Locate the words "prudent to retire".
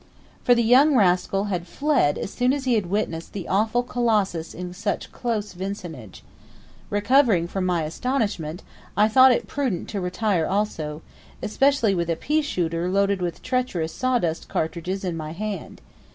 9.45-10.47